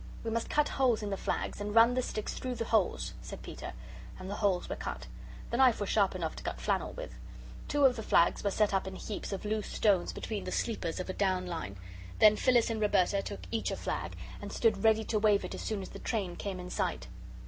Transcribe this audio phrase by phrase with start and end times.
[0.23, 3.43] "We must cut holes in the flags, and run the sticks through the holes," said
[3.43, 3.73] Peter.
[4.17, 5.05] And the holes were cut.
[5.51, 7.13] The knife was sharp enough to cut flannel with.
[7.67, 10.99] Two of the flags were set up in heaps of loose stones between the sleepers
[10.99, 11.77] of the down line.
[12.17, 15.61] Then Phyllis and Roberta took each a flag, and stood ready to wave it as
[15.61, 17.05] soon as the train came in sight.